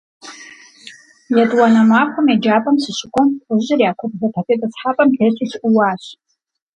ЕтӀуанэ 1.41 1.81
махуэм 1.89 2.27
еджапӏэм 2.33 2.75
сыщыкӀуэм, 2.83 3.29
лӀыжьыр 3.47 3.79
я 3.89 3.91
куэбжэпэ 3.97 4.41
тетӀысхьэпӀэм 4.45 5.09
тесу 5.15 5.47
сыӀууащ. 5.51 6.03